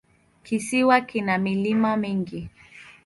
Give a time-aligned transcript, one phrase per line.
[0.43, 2.49] Kisiwa kina milima mingi.